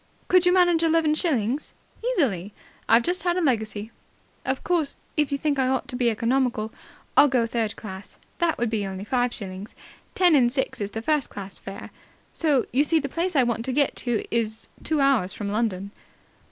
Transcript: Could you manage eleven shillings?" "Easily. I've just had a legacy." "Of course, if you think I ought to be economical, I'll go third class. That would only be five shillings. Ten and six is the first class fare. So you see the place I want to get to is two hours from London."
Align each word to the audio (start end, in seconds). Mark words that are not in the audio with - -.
Could 0.29 0.47
you 0.47 0.51
manage 0.51 0.81
eleven 0.81 1.13
shillings?" 1.13 1.75
"Easily. 2.03 2.55
I've 2.89 3.03
just 3.03 3.21
had 3.21 3.37
a 3.37 3.39
legacy." 3.39 3.91
"Of 4.43 4.63
course, 4.63 4.95
if 5.15 5.31
you 5.31 5.37
think 5.37 5.59
I 5.59 5.67
ought 5.67 5.87
to 5.89 5.95
be 5.95 6.09
economical, 6.09 6.73
I'll 7.15 7.27
go 7.27 7.45
third 7.45 7.75
class. 7.75 8.17
That 8.39 8.57
would 8.57 8.73
only 8.73 8.95
be 8.97 9.03
five 9.03 9.31
shillings. 9.31 9.75
Ten 10.15 10.33
and 10.33 10.51
six 10.51 10.81
is 10.81 10.89
the 10.89 11.03
first 11.03 11.29
class 11.29 11.59
fare. 11.59 11.91
So 12.33 12.65
you 12.73 12.83
see 12.83 12.99
the 12.99 13.09
place 13.09 13.35
I 13.35 13.43
want 13.43 13.63
to 13.65 13.71
get 13.71 13.95
to 13.97 14.25
is 14.31 14.69
two 14.83 15.01
hours 15.01 15.33
from 15.33 15.51
London." 15.51 15.91